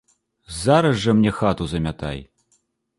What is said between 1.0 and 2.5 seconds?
жа мне хату замятай!